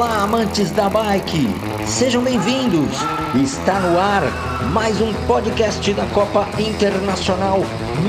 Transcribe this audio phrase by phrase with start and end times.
[0.00, 1.46] Olá, amantes da bike!
[1.86, 2.96] Sejam bem-vindos!
[3.34, 4.22] Está no ar
[4.72, 7.58] mais um podcast da Copa Internacional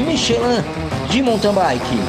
[0.07, 0.63] Michelin
[1.09, 1.83] de Mountain Bike.
[1.83, 1.99] E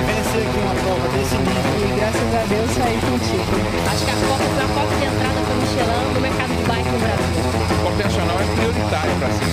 [0.00, 1.76] vencer aqui uma prova desse nível.
[1.76, 3.44] E graças a Deus saí contigo.
[3.86, 6.64] Acho que a Copa foi a porta de entrada para o Michelin no mercado de
[6.64, 7.44] bike no Brasil.
[7.52, 9.44] A Copa Nacional é prioritária para ser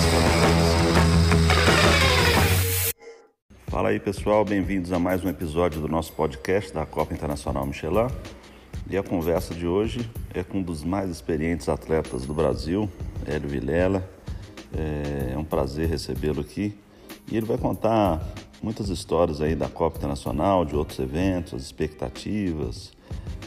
[3.66, 8.08] Fala aí pessoal, bem-vindos a mais um episódio do nosso podcast da Copa Internacional Michelin.
[8.88, 12.88] E a conversa de hoje é com um dos mais experientes atletas do Brasil,
[13.26, 14.08] Hélio Vilela.
[14.72, 16.76] É um prazer recebê-lo aqui.
[17.30, 18.20] E ele vai contar
[18.62, 22.92] muitas histórias aí da Copa Internacional, de outros eventos, as expectativas.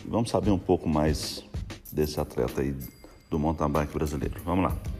[0.05, 1.43] Vamos saber um pouco mais
[1.91, 2.75] desse atleta aí
[3.29, 4.41] do mountain bike brasileiro.
[4.43, 4.96] Vamos lá.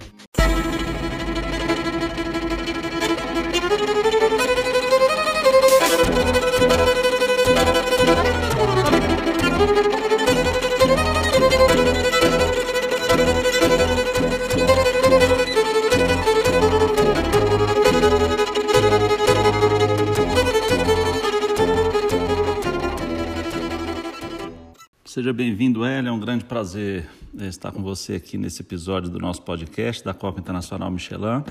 [25.28, 26.08] Seja bem-vindo, Hélio.
[26.08, 27.06] É um grande prazer
[27.38, 31.44] eh, estar com você aqui nesse episódio do nosso podcast da Copa Internacional Michelin.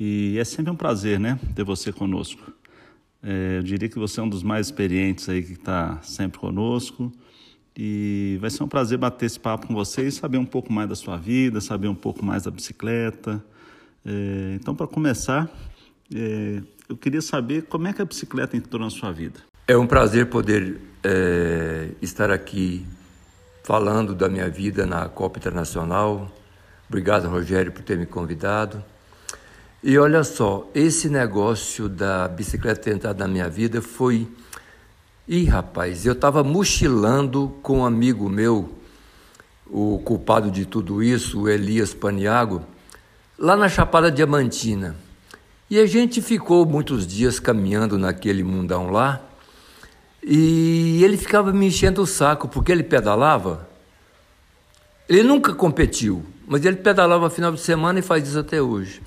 [0.00, 2.50] E é sempre um prazer, né, ter você conosco.
[3.22, 7.12] É, eu diria que você é um dos mais experientes aí que está sempre conosco.
[7.76, 10.88] E vai ser um prazer bater esse papo com você e saber um pouco mais
[10.88, 13.44] da sua vida, saber um pouco mais da bicicleta.
[14.02, 15.54] É, então, para começar,
[16.10, 19.40] é, eu queria saber como é que a bicicleta entrou na sua vida.
[19.68, 22.86] É um prazer poder é, estar aqui
[23.62, 26.32] falando da minha vida na Copa Internacional.
[26.88, 28.82] Obrigado, Rogério, por ter me convidado.
[29.82, 34.26] E olha só, esse negócio da bicicleta ter entrado na minha vida foi.
[35.28, 38.72] Ih, rapaz, eu estava mochilando com um amigo meu,
[39.66, 42.62] o culpado de tudo isso, o Elias Paniago,
[43.38, 44.96] lá na Chapada Diamantina.
[45.70, 49.20] E a gente ficou muitos dias caminhando naquele mundão lá.
[50.26, 53.68] E ele ficava me enchendo o saco, porque ele pedalava.
[55.06, 59.02] Ele nunca competiu, mas ele pedalava final de semana e faz isso até hoje.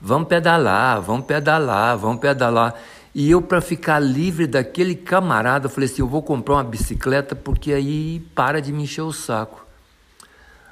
[0.00, 2.74] Vamos pedalar, vamos pedalar, vamos pedalar.
[3.14, 7.72] E eu, para ficar livre daquele camarada, falei assim: eu vou comprar uma bicicleta, porque
[7.72, 9.64] aí para de me encher o saco.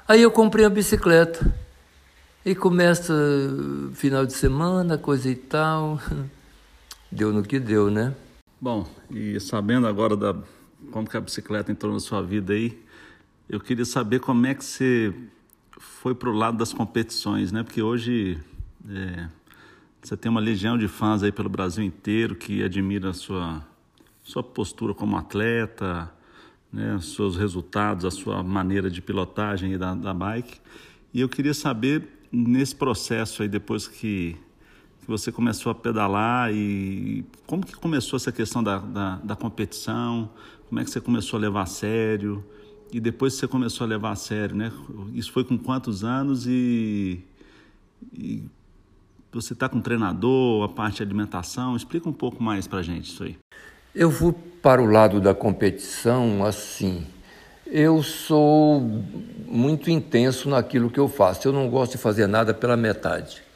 [0.05, 1.53] Aí eu comprei a bicicleta.
[2.45, 3.13] E começa
[3.93, 5.99] final de semana, coisa e tal.
[7.11, 8.13] Deu no que deu, né?
[8.59, 10.35] Bom, e sabendo agora da
[10.91, 12.83] como que a bicicleta entrou na sua vida aí,
[13.47, 15.13] eu queria saber como é que você
[15.79, 17.61] foi para o lado das competições, né?
[17.61, 18.39] Porque hoje
[18.89, 19.29] é,
[20.01, 23.63] você tem uma legião de fãs aí pelo Brasil inteiro que admira a sua
[24.23, 26.11] sua postura como atleta,
[26.73, 26.99] né?
[26.99, 30.59] Seus resultados, a sua maneira de pilotagem da, da bike.
[31.13, 34.35] E eu queria saber nesse processo aí depois que
[35.07, 40.29] que você começou a pedalar e como que começou essa questão da, da, da, competição?
[40.67, 42.43] Como é que você começou a levar a sério?
[42.91, 44.69] E depois você começou a levar a sério, né?
[45.13, 47.23] Isso foi com quantos anos e,
[48.13, 48.43] e
[49.31, 51.73] você está com treinador, a parte de alimentação?
[51.77, 53.37] Explica um pouco mais para gente isso aí.
[53.95, 57.07] Eu fui para o lado da competição assim.
[57.65, 58.81] Eu sou
[59.47, 61.47] muito intenso naquilo que eu faço.
[61.47, 63.46] Eu não gosto de fazer nada pela metade.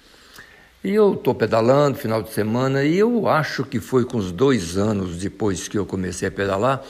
[0.83, 4.77] E eu estou pedalando final de semana e eu acho que foi com os dois
[4.77, 6.83] anos depois que eu comecei a pedalar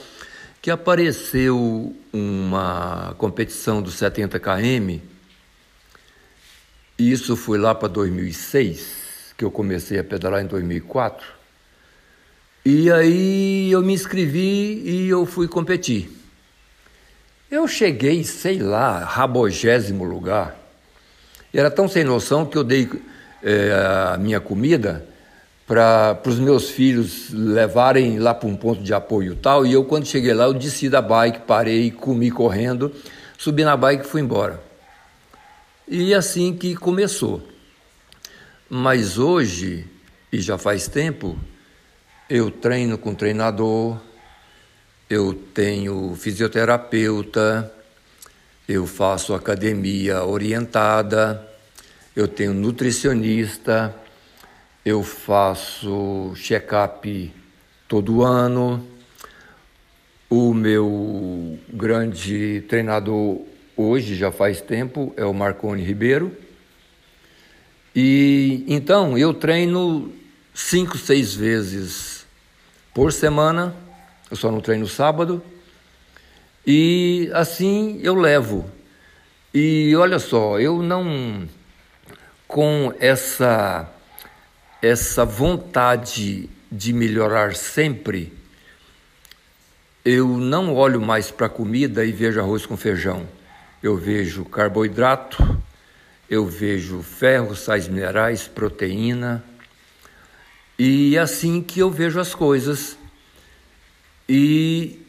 [0.62, 5.00] que apareceu uma competição dos 70 km.
[6.96, 11.26] E isso foi lá para 2006, que eu comecei a pedalar em 2004.
[12.64, 16.16] E aí eu me inscrevi e eu fui competir.
[17.50, 20.56] Eu cheguei, sei lá, rabogésimo lugar.
[21.52, 22.88] Era tão sem noção que eu dei
[23.42, 23.72] é,
[24.14, 25.04] a minha comida
[25.66, 29.64] para os meus filhos levarem lá para um ponto de apoio tal.
[29.64, 32.92] E eu, quando cheguei lá, eu desci da bike, parei, comi correndo,
[33.38, 34.60] subi na bike e fui embora.
[35.88, 37.42] E assim que começou.
[38.68, 39.86] Mas hoje,
[40.32, 41.38] e já faz tempo,
[42.28, 43.98] eu treino com treinador,
[45.08, 47.70] eu tenho fisioterapeuta,
[48.68, 51.51] eu faço academia orientada
[52.14, 53.94] eu tenho nutricionista,
[54.84, 57.32] eu faço check-up
[57.88, 58.86] todo ano.
[60.28, 63.40] O meu grande treinador
[63.76, 66.36] hoje, já faz tempo, é o Marconi Ribeiro.
[67.94, 70.12] E então eu treino
[70.54, 72.26] cinco, seis vezes
[72.92, 73.74] por semana.
[74.30, 75.42] Eu só não treino sábado.
[76.66, 78.70] E assim eu levo.
[79.52, 81.46] E olha só, eu não
[82.52, 83.90] com essa
[84.82, 88.30] essa vontade de melhorar sempre,
[90.04, 93.26] eu não olho mais para a comida e vejo arroz com feijão.
[93.82, 95.62] Eu vejo carboidrato,
[96.28, 99.42] eu vejo ferro, sais minerais, proteína.
[100.78, 102.98] E é assim que eu vejo as coisas.
[104.28, 105.00] E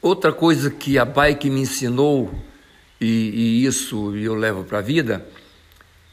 [0.00, 2.32] outra coisa que a bike me ensinou,
[2.98, 5.26] e, e isso eu levo para a vida,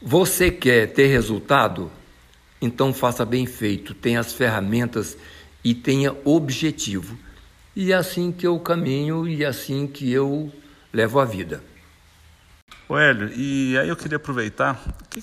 [0.00, 1.90] você quer ter resultado?
[2.60, 5.16] Então faça bem feito, tenha as ferramentas
[5.62, 7.18] e tenha objetivo.
[7.74, 10.52] E é assim que eu caminho e é assim que eu
[10.92, 11.62] levo a vida.
[12.88, 14.82] O Hélio, e aí eu queria aproveitar,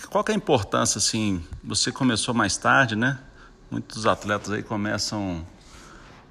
[0.09, 3.17] qual que é a importância, assim, você começou mais tarde, né?
[3.71, 5.45] Muitos atletas aí começam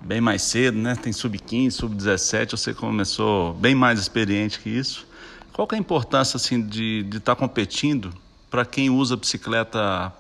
[0.01, 0.95] bem mais cedo, né?
[0.95, 5.07] Tem sub-15, sub-17, você começou bem mais experiente que isso.
[5.53, 8.15] Qual que é a importância, assim, de estar tá competindo
[8.55, 10.13] para quem usa bicicleta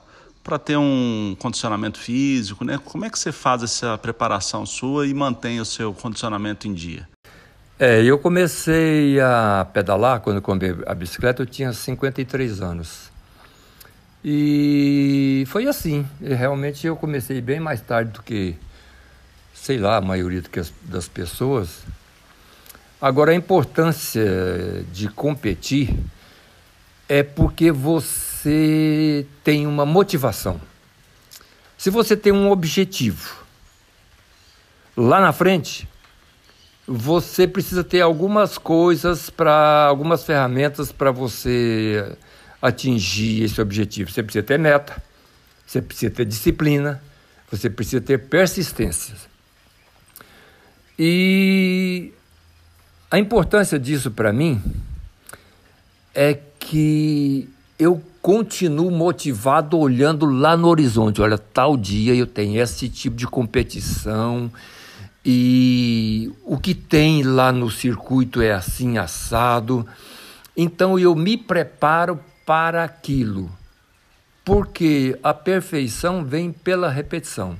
[0.43, 2.81] para ter um condicionamento físico, né?
[2.85, 7.09] Como é que você faz essa preparação sua e mantém o seu condicionamento em dia?
[7.79, 13.09] É, eu comecei a pedalar quando comprei a bicicleta, eu tinha 53 anos.
[14.25, 18.57] E foi assim, realmente eu comecei bem mais tarde do que,
[19.55, 20.43] sei lá, a maioria
[20.83, 21.85] das pessoas.
[23.01, 24.25] Agora, a importância
[24.93, 25.95] de competir
[27.09, 30.61] é porque você tem uma motivação.
[31.77, 33.45] Se você tem um objetivo,
[34.97, 35.89] lá na frente,
[36.87, 42.17] você precisa ter algumas coisas para algumas ferramentas para você
[42.61, 44.11] atingir esse objetivo.
[44.11, 45.03] Você precisa ter meta,
[45.67, 47.03] você precisa ter disciplina,
[47.51, 49.15] você precisa ter persistência.
[50.99, 52.13] E
[53.11, 54.63] a importância disso para mim
[56.15, 61.21] é que eu continuo motivado olhando lá no horizonte.
[61.21, 64.51] Olha, tal dia eu tenho esse tipo de competição
[65.25, 69.87] e o que tem lá no circuito é assim assado.
[70.57, 73.51] Então eu me preparo para aquilo,
[74.45, 77.57] porque a perfeição vem pela repetição.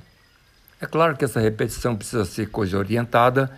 [0.81, 3.51] É claro que essa repetição precisa ser coisa orientada,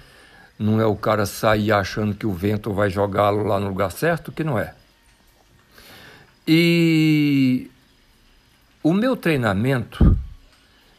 [0.58, 4.32] não é o cara sair achando que o vento vai jogá-lo lá no lugar certo,
[4.32, 4.74] que não é.
[6.46, 7.70] E
[8.82, 10.16] o meu treinamento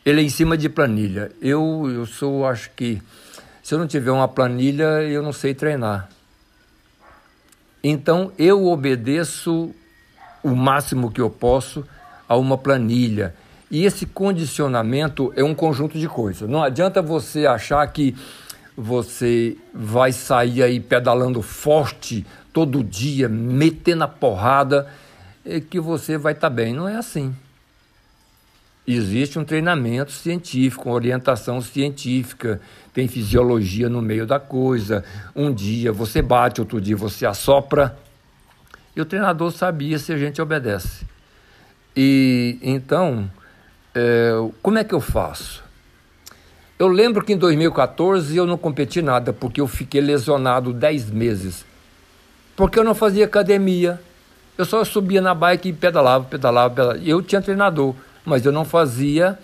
[0.07, 1.33] ele é em cima de planilha.
[1.41, 3.01] Eu, eu sou, acho que,
[3.61, 6.07] se eu não tiver uma planilha, eu não sei treinar.
[7.83, 9.75] Então, eu obedeço
[10.41, 11.85] o máximo que eu posso
[12.25, 13.35] a uma planilha.
[13.69, 16.49] E esse condicionamento é um conjunto de coisas.
[16.49, 18.15] Não adianta você achar que
[18.77, 24.87] você vai sair aí pedalando forte todo dia, metendo a porrada,
[25.69, 26.73] que você vai estar tá bem.
[26.73, 27.35] Não é assim
[28.87, 32.61] existe um treinamento científico, uma orientação científica,
[32.93, 35.03] tem fisiologia no meio da coisa.
[35.35, 37.97] Um dia você bate, outro dia você assopra.
[38.95, 41.05] E o treinador sabia se a gente obedece.
[41.95, 43.29] E então,
[43.93, 45.63] é, como é que eu faço?
[46.79, 51.65] Eu lembro que em 2014 eu não competi nada, porque eu fiquei lesionado 10 meses.
[52.55, 53.99] Porque eu não fazia academia.
[54.57, 56.99] Eu só subia na bike e pedalava, pedalava, pedalava.
[56.99, 57.95] Eu tinha treinador
[58.27, 59.39] mas eu não fazia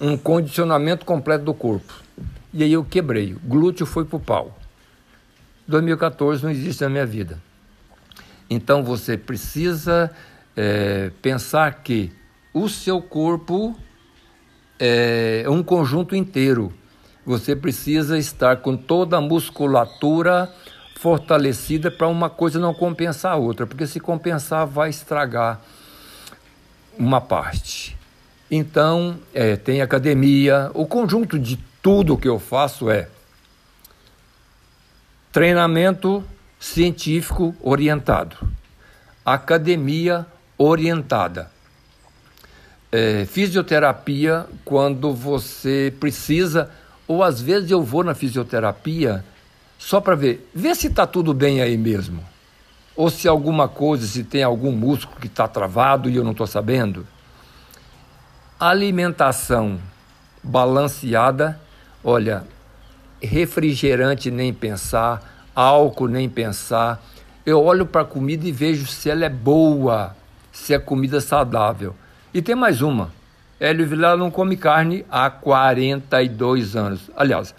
[0.00, 1.92] um condicionamento completo do corpo.
[2.50, 4.58] E aí eu quebrei, glúteo foi pro pau.
[5.68, 7.38] 2014 não existe na minha vida.
[8.48, 10.10] Então você precisa
[10.56, 12.10] é, pensar que
[12.54, 13.76] o seu corpo
[14.80, 16.72] é um conjunto inteiro.
[17.26, 20.50] Você precisa estar com toda a musculatura
[21.02, 25.60] fortalecida para uma coisa não compensar a outra, porque se compensar vai estragar
[26.96, 27.98] uma parte.
[28.48, 30.70] Então, é, tem academia.
[30.74, 33.08] O conjunto de tudo que eu faço é
[35.32, 36.22] treinamento
[36.60, 38.36] científico orientado,
[39.24, 40.24] academia
[40.56, 41.50] orientada,
[42.92, 46.70] é, fisioterapia quando você precisa,
[47.08, 49.24] ou às vezes eu vou na fisioterapia
[49.84, 52.22] só para ver, ver se está tudo bem aí mesmo,
[52.94, 56.46] ou se alguma coisa, se tem algum músculo que está travado e eu não estou
[56.46, 57.04] sabendo
[58.60, 59.80] alimentação
[60.40, 61.60] balanceada,
[62.04, 62.44] olha,
[63.20, 67.02] refrigerante nem pensar, álcool nem pensar.
[67.44, 70.14] Eu olho para a comida e vejo se ela é boa,
[70.52, 71.96] se é comida saudável.
[72.32, 73.12] E tem mais uma.
[73.58, 77.10] Hélio Vilar não come carne há 42 anos.
[77.16, 77.52] Aliás,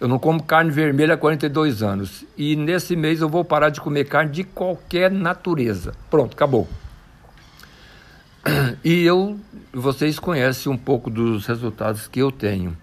[0.00, 2.24] Eu não como carne vermelha há 42 anos.
[2.36, 5.94] E nesse mês eu vou parar de comer carne de qualquer natureza.
[6.10, 6.68] Pronto, acabou.
[8.84, 9.40] E eu,
[9.72, 12.76] vocês conhecem um pouco dos resultados que eu tenho.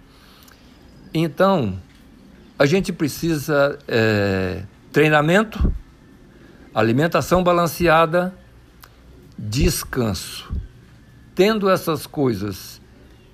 [1.13, 1.77] Então,
[2.57, 5.71] a gente precisa é, treinamento,
[6.73, 8.33] alimentação balanceada,
[9.37, 10.51] descanso.
[11.35, 12.80] Tendo essas coisas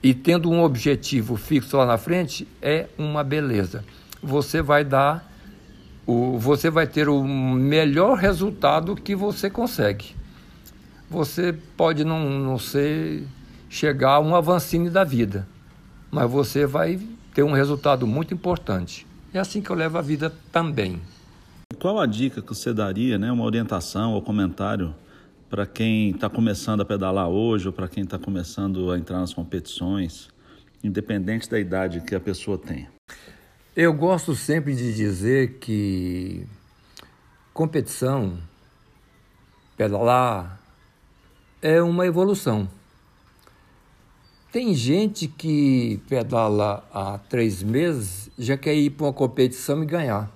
[0.02, 3.84] e tendo um objetivo fixo lá na frente, é uma beleza.
[4.22, 5.28] Você vai dar
[6.06, 10.16] o, você vai ter o melhor resultado que você consegue.
[11.10, 13.24] Você pode não, não ser
[13.70, 15.48] chegar a um avancine da vida,
[16.12, 17.00] mas você vai
[17.34, 19.06] ter um resultado muito importante.
[19.34, 21.02] É assim que eu levo a vida também.
[21.80, 24.96] Qual a dica que você daria, né, uma orientação ou comentário
[25.50, 29.34] para quem está começando a pedalar hoje ou para quem está começando a entrar nas
[29.34, 30.30] competições,
[30.84, 32.88] independente da idade que a pessoa tem?
[33.76, 36.46] Eu gosto sempre de dizer que
[37.54, 38.38] competição,
[39.78, 40.60] pedalar,
[41.62, 42.68] é uma evolução.
[44.52, 50.32] Tem gente que pedala há três meses já quer ir para uma competição e ganhar.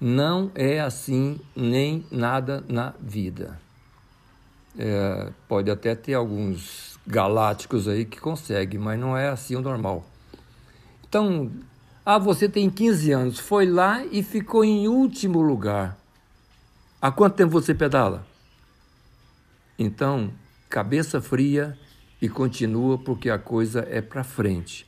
[0.00, 3.67] Não é assim nem nada na vida.
[4.76, 10.04] É, pode até ter alguns galácticos aí que conseguem, mas não é assim o normal.
[11.08, 11.50] Então,
[12.04, 15.96] ah, você tem 15 anos, foi lá e ficou em último lugar.
[17.00, 18.26] Há quanto tempo você pedala?
[19.78, 20.30] Então,
[20.68, 21.78] cabeça fria
[22.20, 24.86] e continua porque a coisa é para frente.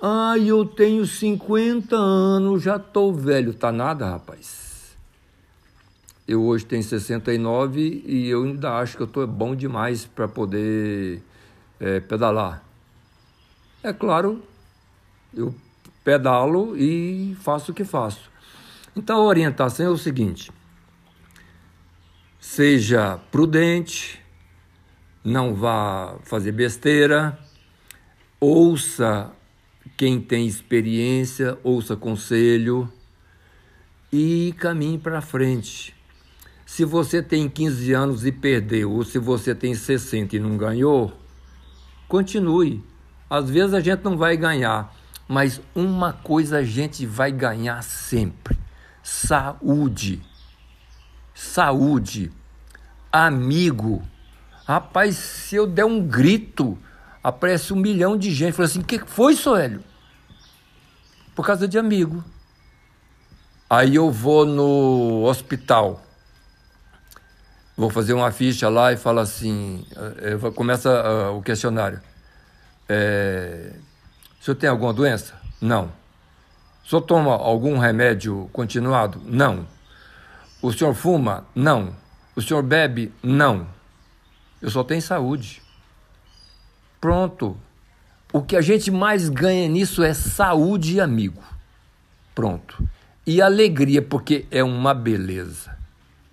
[0.00, 3.52] Ah, eu tenho 50 anos, já estou velho.
[3.52, 4.67] Tá nada, rapaz.
[6.28, 11.22] Eu hoje tenho 69 e eu ainda acho que eu estou bom demais para poder
[11.80, 12.62] é, pedalar.
[13.82, 14.42] É claro,
[15.32, 15.54] eu
[16.04, 18.30] pedalo e faço o que faço.
[18.94, 20.52] Então a orientação é o seguinte:
[22.38, 24.20] seja prudente,
[25.24, 27.38] não vá fazer besteira,
[28.38, 29.32] ouça
[29.96, 32.92] quem tem experiência, ouça conselho
[34.12, 35.97] e caminhe para frente.
[36.68, 41.10] Se você tem 15 anos e perdeu, ou se você tem 60 e não ganhou,
[42.06, 42.84] continue.
[43.28, 44.94] Às vezes a gente não vai ganhar,
[45.26, 48.56] mas uma coisa a gente vai ganhar sempre:
[49.02, 50.22] saúde.
[51.34, 52.30] Saúde.
[53.10, 54.06] Amigo.
[54.66, 56.78] Rapaz, se eu der um grito,
[57.24, 58.52] aparece um milhão de gente.
[58.52, 59.82] Fala assim: o que foi, Soélio?
[61.34, 62.22] Por causa de amigo.
[63.70, 66.04] Aí eu vou no hospital
[67.78, 72.00] vou fazer uma ficha lá e fala assim, eh, começa uh, o questionário.
[72.88, 73.72] É,
[74.40, 75.34] o senhor tem alguma doença?
[75.60, 75.92] Não.
[76.84, 79.22] O senhor toma algum remédio continuado?
[79.24, 79.64] Não.
[80.60, 81.46] O senhor fuma?
[81.54, 81.94] Não.
[82.34, 83.12] O senhor bebe?
[83.22, 83.68] Não.
[84.60, 85.62] Eu só tenho saúde.
[87.00, 87.56] Pronto.
[88.32, 91.42] O que a gente mais ganha nisso é saúde e amigo.
[92.34, 92.82] Pronto.
[93.24, 95.77] E alegria, porque é uma beleza.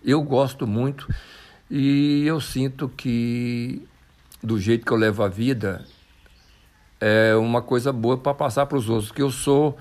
[0.06, 1.12] Eu gosto muito
[1.70, 3.82] e eu sinto que,
[4.42, 5.84] do jeito que eu levo a vida,
[7.02, 9.12] é uma coisa boa para passar para os outros.
[9.12, 9.76] Que eu sou,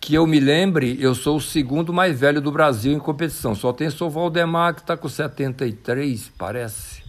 [0.00, 3.54] que eu me lembre, eu sou o segundo mais velho do Brasil em competição.
[3.54, 7.04] Só tem o Valdemar, que está com 73, parece,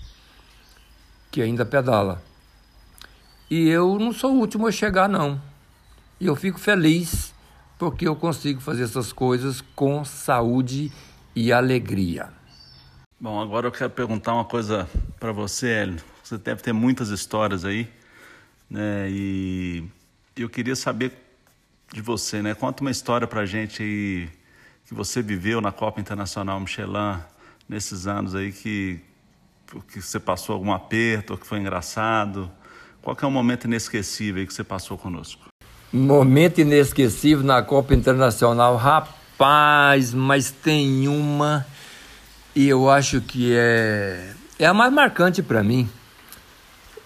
[1.32, 2.22] que ainda pedala.
[3.50, 5.42] E eu não sou o último a chegar, não.
[6.20, 7.34] E eu fico feliz
[7.80, 10.92] porque eu consigo fazer essas coisas com saúde
[11.36, 12.43] e alegria.
[13.24, 14.86] Bom, agora eu quero perguntar uma coisa
[15.18, 15.96] para você, Hélio.
[16.22, 17.88] Você deve ter muitas histórias aí,
[18.70, 19.08] né?
[19.10, 19.86] E
[20.36, 21.14] eu queria saber
[21.94, 22.54] de você, né?
[22.54, 24.30] Conta uma história para gente aí
[24.86, 27.18] que você viveu na Copa Internacional Michelin
[27.70, 29.00] nesses anos aí que
[29.88, 32.52] que você passou algum aperto, que foi engraçado.
[33.02, 35.46] Qual é o momento inesquecível que você passou conosco?
[35.94, 41.66] Momento inesquecível na Copa Internacional, rapaz, mas tem uma
[42.56, 45.90] e eu acho que é, é a mais marcante para mim.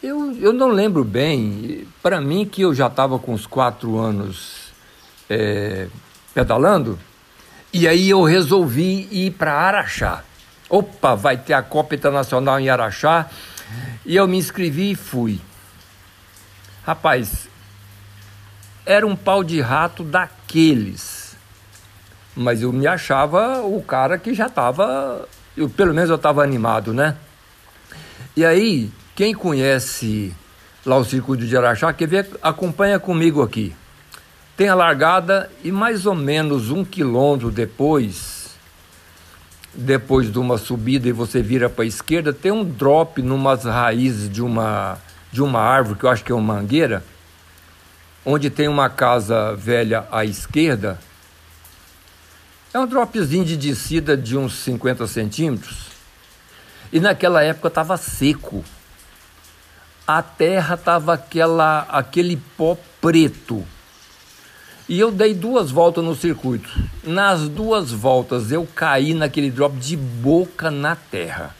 [0.04, 4.72] Eu, eu não lembro bem, para mim que eu já estava com uns quatro anos
[5.30, 5.88] é,
[6.34, 7.00] pedalando,
[7.74, 10.24] e aí eu resolvi ir para Araxá.
[10.70, 13.30] Opa, vai ter a Copa Internacional em Araxá,
[14.06, 15.42] e eu me inscrevi e fui.
[16.86, 17.48] Rapaz,
[18.86, 21.36] era um pau de rato daqueles,
[22.36, 26.93] mas eu me achava o cara que já estava eu, pelo menos eu estava animado,
[26.93, 27.17] né?
[28.35, 30.33] E aí, quem conhece
[30.85, 33.75] lá o circuito de Araxá, quer ver, acompanha comigo aqui.
[34.55, 38.55] tem a largada e mais ou menos um quilômetro depois,
[39.73, 44.29] depois de uma subida e você vira para a esquerda, tem um drop numas raízes
[44.29, 44.97] de uma,
[45.31, 47.03] de uma árvore, que eu acho que é uma mangueira,
[48.25, 50.99] onde tem uma casa velha à esquerda.
[52.74, 55.88] É um dropzinho de descida de uns 50 centímetros.
[56.91, 58.63] E naquela época estava seco.
[60.05, 63.65] A terra estava aquela aquele pó preto.
[64.88, 66.69] E eu dei duas voltas no circuito.
[67.03, 71.55] Nas duas voltas eu caí naquele drop de boca na terra.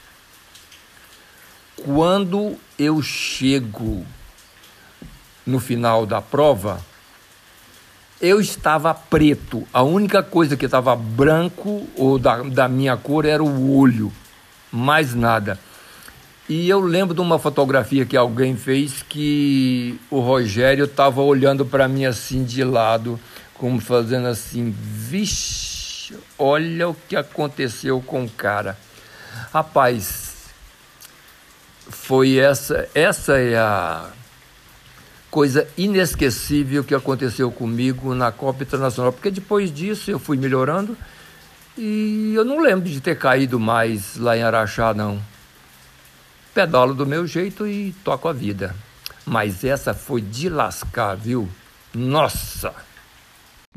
[1.83, 4.05] Quando eu chego
[5.45, 6.79] no final da prova,
[8.21, 9.67] eu estava preto.
[9.71, 14.12] A única coisa que estava branco ou da, da minha cor era o olho,
[14.71, 15.59] mais nada.
[16.50, 21.88] E eu lembro de uma fotografia que alguém fez que o Rogério estava olhando para
[21.88, 23.19] mim assim de lado,
[23.55, 28.77] como fazendo assim: vixe, olha o que aconteceu com o cara.
[29.53, 30.45] Rapaz,
[31.89, 34.09] foi essa, essa é a
[35.29, 40.98] coisa inesquecível que aconteceu comigo na Copa Internacional, porque depois disso eu fui melhorando
[41.77, 45.22] e eu não lembro de ter caído mais lá em Araxá, não
[46.57, 48.75] pedalo do meu jeito e toco a vida.
[49.24, 51.48] Mas essa foi de lascar, viu?
[51.93, 52.74] Nossa!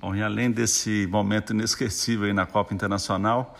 [0.00, 3.54] Bom, e além desse momento inesquecível aí na Copa Internacional,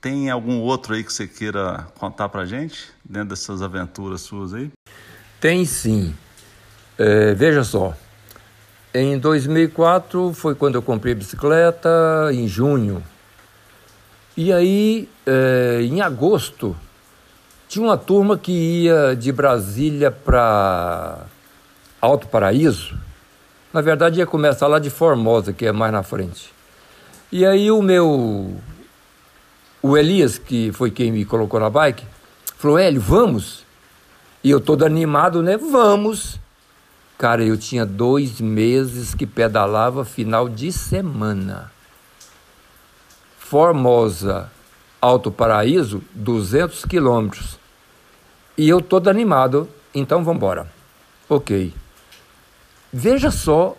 [0.00, 4.72] tem algum outro aí que você queira contar pra gente, dentro dessas aventuras suas aí?
[5.40, 6.12] Tem sim.
[6.98, 7.94] É, veja só,
[8.94, 11.90] em 2004 foi quando eu comprei bicicleta,
[12.32, 13.02] em junho.
[14.34, 16.74] E aí, é, em agosto,
[17.68, 21.26] tinha uma turma que ia de Brasília para
[22.00, 22.98] Alto Paraíso.
[23.72, 26.50] Na verdade, ia começar lá de Formosa, que é mais na frente.
[27.30, 28.56] E aí o meu.
[29.82, 32.06] O Elias, que foi quem me colocou na bike,
[32.56, 33.64] falou: Hélio, vamos?
[34.42, 35.58] E eu todo animado, né?
[35.58, 36.38] Vamos!
[37.18, 41.72] Cara, eu tinha dois meses que pedalava final de semana.
[43.38, 44.50] Formosa
[45.00, 47.58] Alto Paraíso, 200 quilômetros.
[48.58, 50.70] E eu todo animado, então vamos embora.
[51.28, 51.72] Ok.
[52.92, 53.76] Veja só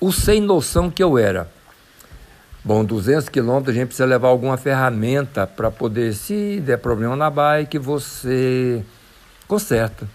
[0.00, 1.50] o sem noção que eu era.
[2.64, 7.30] Bom, 200 quilômetros a gente precisa levar alguma ferramenta para poder, se der problema na
[7.30, 8.82] bike, você
[9.46, 10.08] conserta.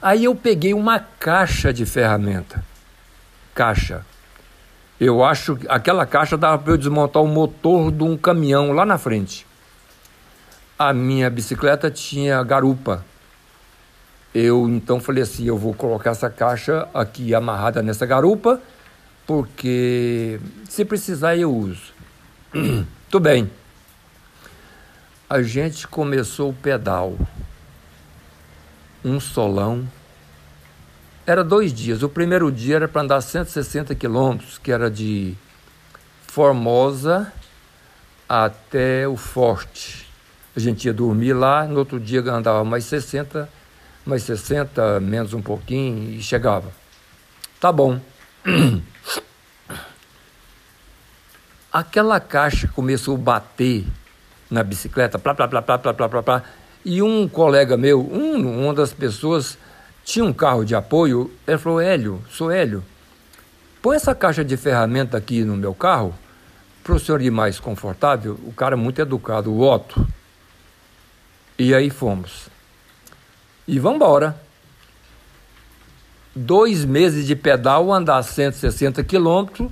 [0.00, 2.64] Aí eu peguei uma caixa de ferramenta.
[3.54, 4.04] Caixa.
[5.00, 8.86] Eu acho que aquela caixa dava para eu desmontar o motor de um caminhão lá
[8.86, 9.46] na frente
[10.78, 13.04] a minha bicicleta tinha garupa.
[14.34, 18.60] Eu então falei assim, eu vou colocar essa caixa aqui amarrada nessa garupa,
[19.26, 21.92] porque se precisar eu uso.
[23.08, 23.50] Tudo bem.
[25.30, 27.16] A gente começou o pedal.
[29.04, 29.86] Um solão.
[31.26, 32.02] Era dois dias.
[32.02, 35.34] O primeiro dia era para andar 160 quilômetros, que era de
[36.26, 37.32] Formosa
[38.28, 40.08] até o Forte.
[40.56, 43.48] A gente ia dormir lá, no outro dia andava mais 60,
[44.04, 46.70] mais 60, menos um pouquinho e chegava.
[47.60, 48.00] Tá bom.
[51.72, 53.84] Aquela caixa começou a bater
[54.50, 56.42] na bicicleta, plá, plá, plá, plá, plá, plá, plá, plá.
[56.84, 59.56] E um colega meu, um, uma das pessoas,
[60.04, 62.84] tinha um carro de apoio, ele falou, Hélio, sou Hélio,
[63.80, 66.14] põe essa caixa de ferramenta aqui no meu carro,
[66.82, 68.38] para o senhor ir mais confortável.
[68.44, 70.06] O cara é muito educado, o Otto.
[71.58, 72.48] E aí fomos.
[73.66, 74.38] E vamos embora.
[76.36, 79.70] Dois meses de pedal, andar 160 quilômetros,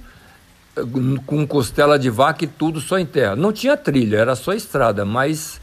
[1.26, 3.36] com costela de vaca e tudo só em terra.
[3.36, 5.60] Não tinha trilha, era só estrada, mas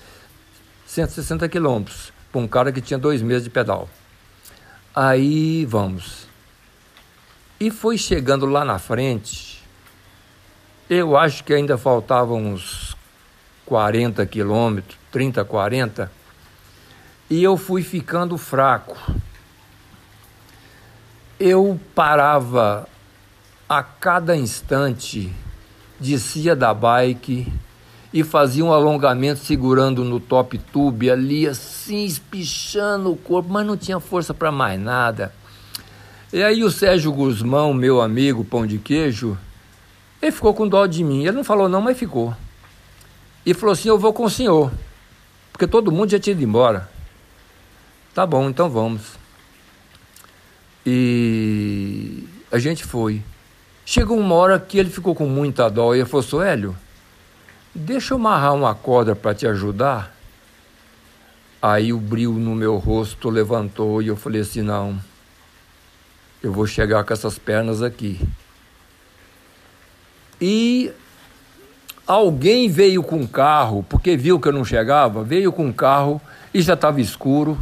[0.90, 3.88] 160 quilômetros para um cara que tinha dois meses de pedal.
[4.96, 6.28] Aí vamos.
[7.60, 9.64] E foi chegando lá na frente,
[10.90, 12.98] eu acho que ainda faltavam uns
[13.68, 16.12] 40 quilômetros, 30, 40,
[17.30, 18.98] e eu fui ficando fraco.
[21.40, 22.90] Eu parava
[23.68, 25.32] a cada instante,
[26.00, 27.54] descia da bike
[28.14, 33.78] e fazia um alongamento segurando no top tube ali, assim, espichando o corpo, mas não
[33.78, 35.34] tinha força para mais nada.
[36.32, 39.38] E aí o Sérgio Guzmão, meu amigo, pão de queijo,
[40.22, 41.22] ele ficou com dó de mim.
[41.22, 42.36] Ele não falou não, mas ficou.
[43.46, 44.72] E falou assim, eu vou com o senhor
[45.60, 46.90] porque todo mundo já tinha ido embora.
[48.16, 49.02] Tá bom, então vamos.
[50.86, 53.22] E a gente foi.
[53.86, 56.78] Chegou uma hora que ele ficou com muita dó e ele falou: Hélio,
[57.74, 60.16] deixa eu amarrar uma corda para te ajudar.
[61.62, 65.00] Aí o brilho no meu rosto levantou e eu falei assim: não,
[66.42, 68.20] eu vou chegar com essas pernas aqui.
[70.40, 70.92] E
[72.08, 76.22] alguém veio com um carro, porque viu que eu não chegava, veio com um carro
[76.54, 77.58] e já estava escuro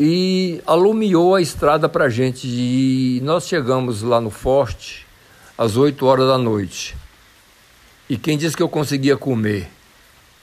[0.00, 2.48] e alumiou a estrada para a gente.
[2.48, 5.06] E nós chegamos lá no Forte
[5.56, 6.96] às 8 horas da noite.
[8.12, 9.70] E quem disse que eu conseguia comer?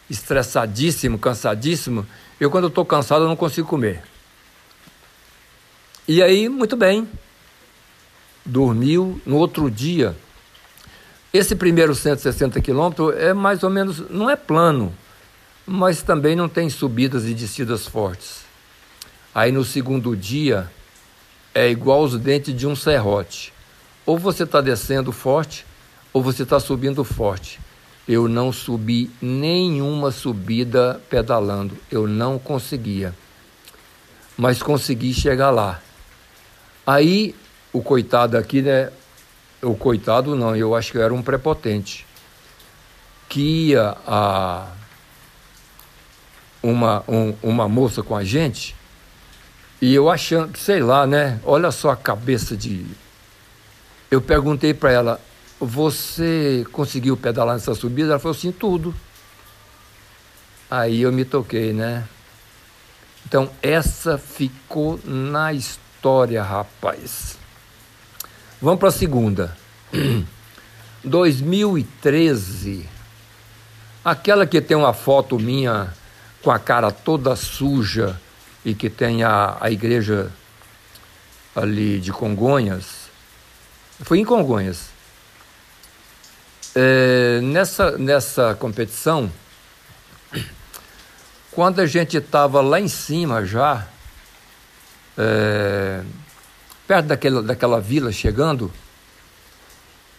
[0.10, 2.04] Estressadíssimo, cansadíssimo.
[2.40, 4.02] Eu, quando estou cansado, eu não consigo comer.
[6.08, 7.08] E aí, muito bem.
[8.44, 9.22] Dormiu.
[9.24, 10.18] No outro dia,
[11.32, 14.92] esse primeiro 160 quilômetros é mais ou menos, não é plano,
[15.64, 18.46] mas também não tem subidas e descidas fortes.
[19.32, 20.72] Aí no segundo dia
[21.54, 23.54] é igual os dentes de um serrote.
[24.08, 25.68] Ou você está descendo forte,
[26.14, 27.60] ou você está subindo forte.
[28.08, 33.14] Eu não subi nenhuma subida pedalando, eu não conseguia.
[34.38, 35.82] Mas consegui chegar lá.
[36.88, 37.36] Aí
[37.72, 38.92] o coitado aqui, né?
[39.62, 42.06] O coitado não, eu acho que eu era um prepotente.
[43.28, 44.68] Que ia a
[46.64, 48.76] uma, um, uma moça com a gente
[49.82, 51.40] e eu achando, sei lá, né?
[51.44, 52.86] Olha só a cabeça de.
[54.12, 55.22] Eu perguntei para ela:
[55.60, 58.12] Você conseguiu pedalar nessa subida?
[58.12, 58.96] Ela falou assim: Tudo.
[60.72, 62.08] Aí eu me toquei, né?
[63.26, 67.38] Então, essa ficou na história, rapaz.
[68.62, 69.58] Vamos para a segunda.
[71.04, 72.88] 2013.
[74.04, 75.94] Aquela que tem uma foto minha
[76.42, 78.20] com a cara toda suja
[78.64, 80.32] e que tem a, a igreja
[81.56, 83.10] ali de Congonhas,
[84.02, 84.99] foi em Congonhas.
[86.82, 89.30] É, nessa, nessa competição,
[91.52, 93.86] quando a gente estava lá em cima já,
[95.18, 96.02] é,
[96.88, 98.72] perto daquela, daquela vila chegando,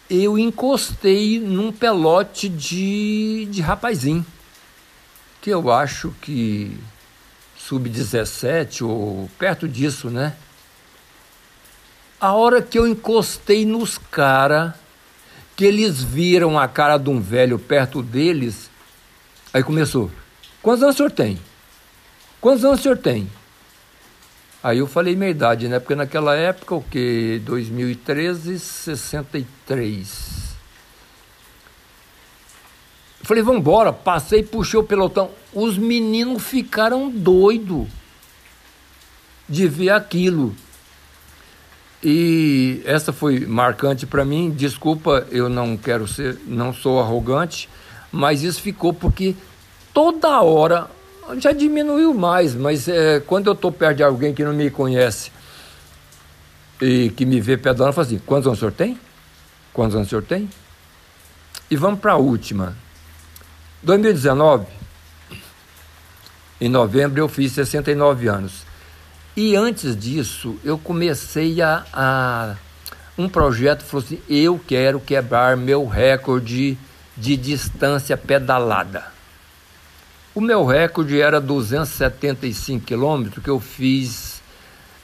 [0.07, 4.23] eu encostei num pelote de, de rapazinho,
[5.41, 6.77] que eu acho que
[7.57, 10.35] sub-17 ou perto disso, né?
[12.19, 14.75] A hora que eu encostei nos caras,
[15.55, 18.69] que eles viram a cara de um velho perto deles,
[19.53, 20.11] aí começou:
[20.61, 21.39] Quantos anos o senhor tem?
[22.39, 23.29] Quantos anos o senhor tem?
[24.63, 25.79] Aí eu falei minha idade, né?
[25.79, 27.41] Porque naquela época, o que?
[27.45, 30.51] 2013, 63.
[33.23, 33.91] Falei, vamos embora.
[33.91, 35.31] Passei, puxei o pelotão.
[35.53, 37.87] Os meninos ficaram doidos
[39.49, 40.55] de ver aquilo.
[42.03, 44.49] E essa foi marcante para mim.
[44.49, 47.69] Desculpa, eu não quero ser, não sou arrogante,
[48.11, 49.35] mas isso ficou porque
[49.93, 50.89] toda hora
[51.37, 55.31] já diminuiu mais, mas é, quando eu estou perto de alguém que não me conhece
[56.81, 58.99] e que me vê pedalando, falo assim: quantos anos o senhor tem?
[59.71, 60.49] Quantos anos o senhor tem?
[61.69, 62.75] E vamos para a última.
[63.83, 64.65] 2019,
[66.59, 68.70] em novembro, eu fiz 69 anos.
[69.35, 72.55] E antes disso, eu comecei a, a
[73.17, 76.77] um projeto, falou assim, eu quero quebrar meu recorde
[77.15, 79.05] de distância pedalada.
[80.33, 84.41] O meu recorde era 275 quilômetros que eu fiz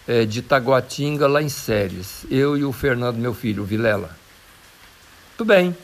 [0.08, 2.26] é, de Taguatinga lá em Séries.
[2.30, 4.10] Eu e o Fernando, meu filho, o Vilela.
[5.38, 5.76] Tudo bem.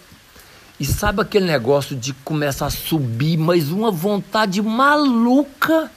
[0.80, 5.92] E sabe aquele negócio de começar a subir, mas uma vontade maluca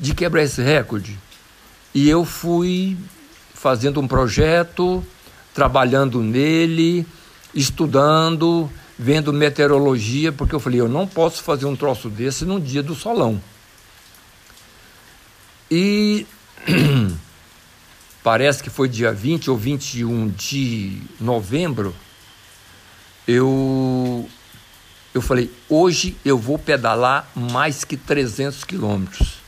[0.00, 1.16] de quebrar esse recorde?
[1.94, 2.96] E eu fui
[3.54, 5.04] fazendo um projeto,
[5.54, 7.06] trabalhando nele,
[7.54, 12.82] estudando, vendo meteorologia, porque eu falei, eu não posso fazer um troço desse num dia
[12.82, 13.40] do solão.
[15.70, 16.26] E
[18.24, 21.94] parece que foi dia 20 ou 21 de novembro
[23.30, 24.28] eu
[25.12, 29.39] eu falei, hoje eu vou pedalar mais que 300 quilômetros.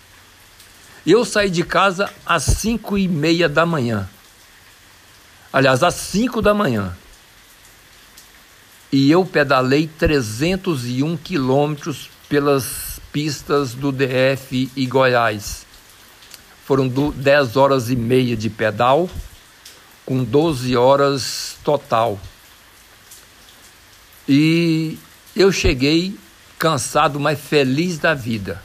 [1.05, 4.09] Eu saí de casa às 5 e meia da manhã.
[5.53, 6.97] Aliás, às 5 da manhã.
[8.93, 15.67] E eu pedalei 301 quilômetros pelas pistas do DF e Goiás.
[16.65, 19.11] Foram 10 horas e meia de pedal,
[20.07, 22.21] com 12 horas total.
[24.29, 24.97] E
[25.35, 26.17] eu cheguei
[26.59, 28.63] cansado, mas feliz da vida.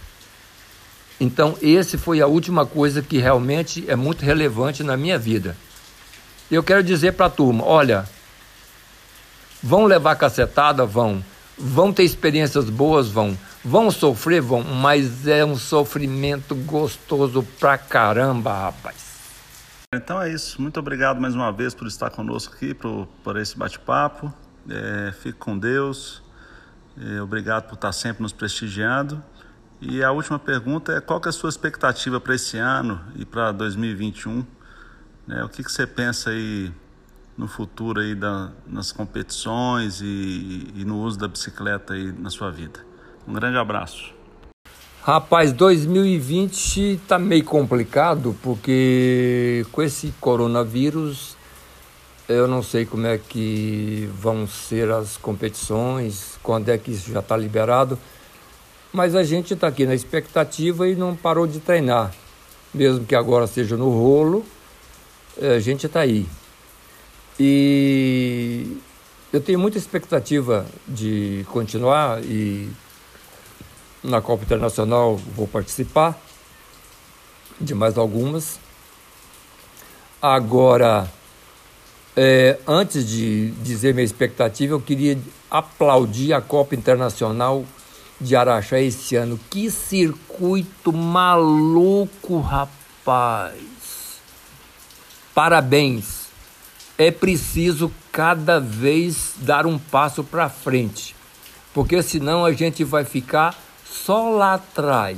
[1.20, 5.58] Então, esse foi a última coisa que realmente é muito relevante na minha vida.
[6.50, 8.08] Eu quero dizer para a turma: olha,
[9.62, 10.86] vão levar cacetada?
[10.86, 11.24] Vão.
[11.58, 13.08] Vão ter experiências boas?
[13.08, 13.36] Vão.
[13.66, 14.42] Vão sofrer?
[14.42, 14.64] Vão.
[14.64, 19.08] Mas é um sofrimento gostoso pra caramba, rapaz.
[19.94, 20.62] Então é isso.
[20.62, 24.32] Muito obrigado mais uma vez por estar conosco aqui, por, por esse bate-papo.
[24.70, 26.22] É, fique com Deus.
[27.00, 29.24] É, obrigado por estar sempre nos prestigiando.
[29.80, 33.52] E a última pergunta é qual é a sua expectativa para esse ano e para
[33.52, 34.44] 2021?
[35.28, 35.44] Né?
[35.44, 36.72] O que, que você pensa aí
[37.38, 42.50] no futuro aí da, nas competições e, e no uso da bicicleta aí na sua
[42.50, 42.80] vida?
[43.28, 44.16] Um grande abraço.
[45.04, 51.38] Rapaz, 2020 tá meio complicado porque com esse coronavírus
[52.28, 57.20] eu não sei como é que vão ser as competições, quando é que isso já
[57.20, 57.98] está liberado,
[58.98, 62.12] mas a gente está aqui na expectativa e não parou de treinar.
[62.74, 64.44] Mesmo que agora seja no rolo,
[65.40, 66.26] eh, a gente está aí.
[67.40, 68.76] E
[69.32, 72.68] eu tenho muita expectativa de continuar e
[74.04, 76.20] na Copa Internacional vou participar
[77.62, 78.60] de mais algumas.
[80.20, 81.08] Agora,
[82.16, 85.20] é, antes de dizer minha expectativa, eu queria
[85.52, 87.64] aplaudir a Copa Internacional
[88.20, 89.40] de Araxá esse ano.
[89.50, 93.56] Que circuito maluco, rapaz!
[95.34, 96.28] Parabéns!
[96.98, 101.16] É preciso cada vez dar um passo para frente,
[101.74, 105.18] porque senão a gente vai ficar só lá atrás.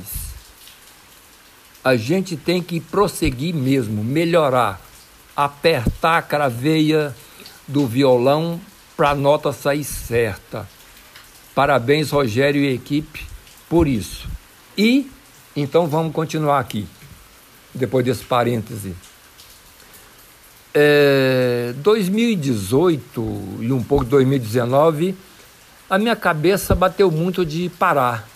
[1.82, 4.78] A gente tem que prosseguir mesmo, melhorar,
[5.34, 7.16] apertar a craveia
[7.66, 8.60] do violão
[8.94, 10.68] para a nota sair certa.
[11.54, 13.26] Parabéns, Rogério e equipe,
[13.68, 14.28] por isso.
[14.76, 15.10] E
[15.54, 16.86] então vamos continuar aqui,
[17.74, 18.94] depois desse parêntese.
[20.72, 25.16] É, 2018 e um pouco 2019,
[25.88, 28.28] a minha cabeça bateu muito de parar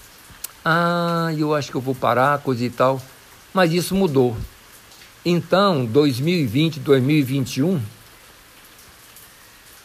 [0.64, 3.00] ah, eu acho que eu vou parar, coisa e tal.
[3.53, 4.35] Mas isso mudou.
[5.24, 7.81] Então, 2020, 2021,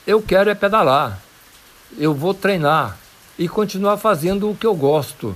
[0.08, 1.22] eu quero é pedalar.
[1.98, 2.98] Eu vou treinar
[3.40, 5.34] e continuar fazendo o que eu gosto.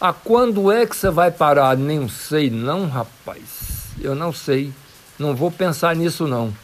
[0.00, 1.76] Ah, quando é que você vai parar?
[1.76, 3.88] Nem sei, não, rapaz.
[4.00, 4.72] Eu não sei.
[5.18, 6.56] Não vou pensar nisso, não.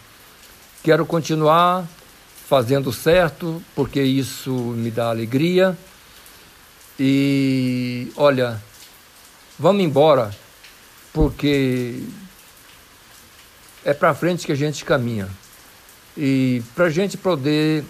[0.84, 1.84] Quero continuar
[2.48, 5.76] fazendo certo, porque isso me dá alegria
[7.00, 8.62] e olha,
[9.58, 10.30] vamos embora,
[11.12, 12.04] porque
[13.84, 15.28] é para frente que a gente caminha.
[16.16, 17.82] E para a gente poder,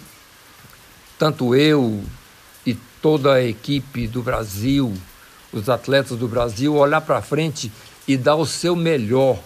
[1.18, 2.02] tanto eu
[3.02, 4.94] toda a equipe do Brasil,
[5.52, 7.70] os atletas do Brasil, olhar para frente
[8.08, 9.38] e dar o seu melhor,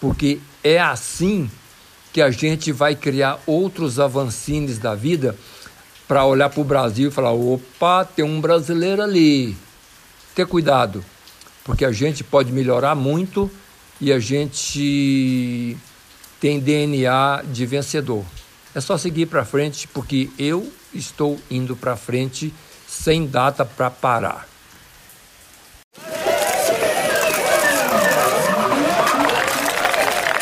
[0.00, 1.50] porque é assim
[2.12, 5.36] que a gente vai criar outros avancines da vida
[6.08, 9.56] para olhar para o Brasil e falar: opa, tem um brasileiro ali.
[10.34, 11.04] Ter cuidado,
[11.64, 13.50] porque a gente pode melhorar muito
[14.00, 15.76] e a gente
[16.40, 18.24] tem DNA de vencedor.
[18.74, 22.52] É só seguir para frente, porque eu estou indo para frente
[22.86, 24.46] sem data para parar.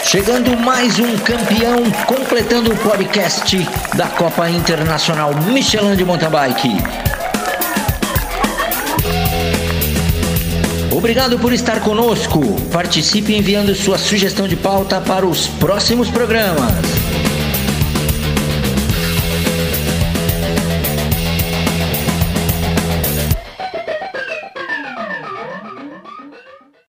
[0.04, 3.56] Chegando mais um campeão, completando o podcast
[3.96, 7.04] da Copa Internacional Michelin de Mountain Bike.
[10.92, 12.40] Obrigado por estar conosco.
[12.72, 17.03] Participe enviando sua sugestão de pauta para os próximos programas.